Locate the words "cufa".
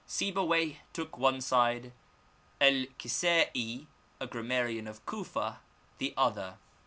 5.05-5.59